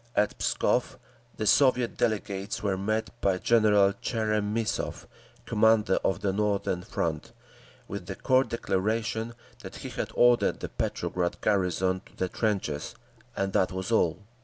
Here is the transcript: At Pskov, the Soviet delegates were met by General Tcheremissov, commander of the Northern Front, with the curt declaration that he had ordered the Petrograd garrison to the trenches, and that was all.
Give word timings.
At 0.15 0.35
Pskov, 0.39 0.97
the 1.37 1.45
Soviet 1.45 1.95
delegates 1.95 2.63
were 2.63 2.75
met 2.75 3.11
by 3.21 3.37
General 3.37 3.93
Tcheremissov, 3.93 5.05
commander 5.45 5.97
of 6.03 6.21
the 6.21 6.33
Northern 6.33 6.81
Front, 6.81 7.31
with 7.87 8.07
the 8.07 8.15
curt 8.15 8.49
declaration 8.49 9.35
that 9.61 9.75
he 9.85 9.89
had 9.89 10.09
ordered 10.15 10.59
the 10.59 10.69
Petrograd 10.69 11.39
garrison 11.41 11.99
to 12.07 12.15
the 12.17 12.29
trenches, 12.29 12.95
and 13.35 13.53
that 13.53 13.71
was 13.71 13.91
all. 13.91 14.23